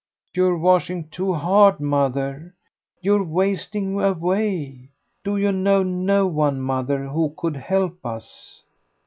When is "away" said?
4.01-4.89